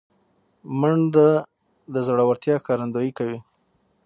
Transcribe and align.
منډه 0.79 1.29
د 1.93 1.95
زړورتیا 2.07 2.55
ښکارندویي 2.61 3.11
کوي 3.17 3.39